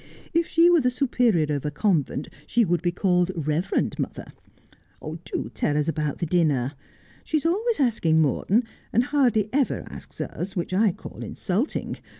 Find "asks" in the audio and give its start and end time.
9.91-10.19